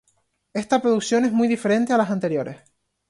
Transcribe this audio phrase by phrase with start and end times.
[0.53, 2.57] Esta producción es muy diferente a las anteriores.